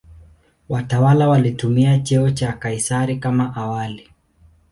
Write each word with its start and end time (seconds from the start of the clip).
Watawala 0.69 1.29
walitumia 1.29 1.99
cheo 1.99 2.31
cha 2.31 2.53
"Kaisari" 2.53 3.17
kama 3.17 3.55
awali. 3.55 4.09